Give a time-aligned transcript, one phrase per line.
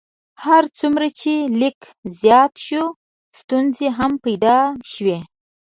[0.45, 1.79] هر څومره چې لیک
[2.21, 2.83] زیات شو
[3.39, 4.57] ستونزې هم پیدا
[4.91, 5.19] شوې.